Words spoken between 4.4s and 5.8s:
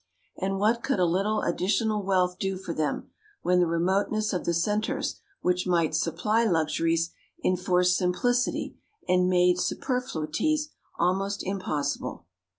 the centres which